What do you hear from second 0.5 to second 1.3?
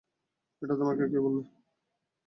এটা তোমাকে কে